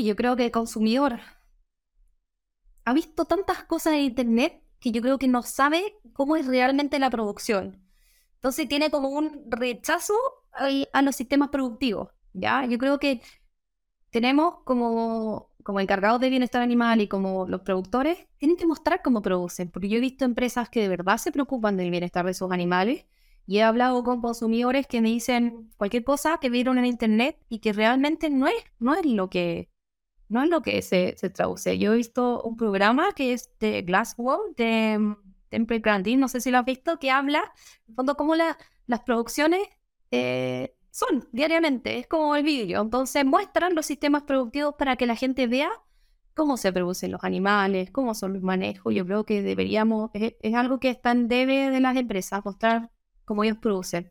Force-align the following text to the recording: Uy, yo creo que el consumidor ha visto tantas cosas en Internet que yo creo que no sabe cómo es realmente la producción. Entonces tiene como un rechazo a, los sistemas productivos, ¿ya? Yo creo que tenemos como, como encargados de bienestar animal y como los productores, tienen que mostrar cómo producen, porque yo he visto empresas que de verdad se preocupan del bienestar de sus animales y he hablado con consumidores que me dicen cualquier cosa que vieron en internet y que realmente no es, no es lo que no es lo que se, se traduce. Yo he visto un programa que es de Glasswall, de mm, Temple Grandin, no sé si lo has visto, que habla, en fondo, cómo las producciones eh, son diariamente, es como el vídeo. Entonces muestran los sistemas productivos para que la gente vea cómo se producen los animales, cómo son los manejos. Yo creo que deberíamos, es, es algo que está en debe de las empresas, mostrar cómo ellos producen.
Uy, 0.00 0.06
yo 0.06 0.16
creo 0.16 0.34
que 0.34 0.46
el 0.46 0.50
consumidor 0.50 1.20
ha 2.86 2.94
visto 2.94 3.26
tantas 3.26 3.64
cosas 3.64 3.92
en 3.92 4.00
Internet 4.00 4.62
que 4.78 4.92
yo 4.92 5.02
creo 5.02 5.18
que 5.18 5.28
no 5.28 5.42
sabe 5.42 5.94
cómo 6.14 6.36
es 6.36 6.46
realmente 6.46 6.98
la 6.98 7.10
producción. 7.10 7.84
Entonces 8.36 8.66
tiene 8.66 8.90
como 8.90 9.10
un 9.10 9.44
rechazo 9.50 10.14
a, 10.52 11.02
los 11.02 11.16
sistemas 11.16 11.50
productivos, 11.50 12.08
¿ya? 12.32 12.64
Yo 12.64 12.78
creo 12.78 12.98
que 12.98 13.20
tenemos 14.08 14.62
como, 14.64 15.50
como 15.62 15.80
encargados 15.80 16.18
de 16.18 16.30
bienestar 16.30 16.62
animal 16.62 17.02
y 17.02 17.08
como 17.08 17.46
los 17.46 17.60
productores, 17.60 18.26
tienen 18.38 18.56
que 18.56 18.66
mostrar 18.66 19.02
cómo 19.04 19.20
producen, 19.20 19.70
porque 19.70 19.90
yo 19.90 19.98
he 19.98 20.00
visto 20.00 20.24
empresas 20.24 20.70
que 20.70 20.80
de 20.80 20.88
verdad 20.88 21.18
se 21.18 21.30
preocupan 21.30 21.76
del 21.76 21.90
bienestar 21.90 22.24
de 22.24 22.32
sus 22.32 22.50
animales 22.52 23.04
y 23.46 23.58
he 23.58 23.62
hablado 23.62 24.02
con 24.02 24.22
consumidores 24.22 24.86
que 24.86 25.02
me 25.02 25.10
dicen 25.10 25.70
cualquier 25.76 26.04
cosa 26.04 26.38
que 26.40 26.48
vieron 26.48 26.78
en 26.78 26.86
internet 26.86 27.36
y 27.50 27.58
que 27.58 27.74
realmente 27.74 28.30
no 28.30 28.46
es, 28.46 28.54
no 28.78 28.94
es 28.94 29.04
lo 29.04 29.28
que 29.28 29.69
no 30.30 30.42
es 30.42 30.48
lo 30.48 30.62
que 30.62 30.80
se, 30.80 31.14
se 31.18 31.28
traduce. 31.28 31.76
Yo 31.78 31.92
he 31.92 31.96
visto 31.96 32.40
un 32.42 32.56
programa 32.56 33.12
que 33.12 33.32
es 33.32 33.50
de 33.58 33.82
Glasswall, 33.82 34.54
de 34.56 34.96
mm, 34.98 35.16
Temple 35.50 35.80
Grandin, 35.80 36.20
no 36.20 36.28
sé 36.28 36.40
si 36.40 36.50
lo 36.50 36.58
has 36.58 36.64
visto, 36.64 36.98
que 36.98 37.10
habla, 37.10 37.52
en 37.88 37.94
fondo, 37.96 38.16
cómo 38.16 38.34
las 38.36 39.00
producciones 39.04 39.60
eh, 40.12 40.74
son 40.90 41.28
diariamente, 41.32 41.98
es 41.98 42.06
como 42.06 42.36
el 42.36 42.44
vídeo. 42.44 42.80
Entonces 42.80 43.24
muestran 43.24 43.74
los 43.74 43.86
sistemas 43.86 44.22
productivos 44.22 44.76
para 44.78 44.96
que 44.96 45.06
la 45.06 45.16
gente 45.16 45.48
vea 45.48 45.70
cómo 46.34 46.56
se 46.56 46.72
producen 46.72 47.10
los 47.10 47.24
animales, 47.24 47.90
cómo 47.90 48.14
son 48.14 48.34
los 48.34 48.42
manejos. 48.42 48.94
Yo 48.94 49.04
creo 49.04 49.24
que 49.24 49.42
deberíamos, 49.42 50.10
es, 50.14 50.36
es 50.40 50.54
algo 50.54 50.78
que 50.78 50.90
está 50.90 51.10
en 51.10 51.26
debe 51.26 51.70
de 51.70 51.80
las 51.80 51.96
empresas, 51.96 52.44
mostrar 52.44 52.90
cómo 53.24 53.42
ellos 53.42 53.58
producen. 53.58 54.08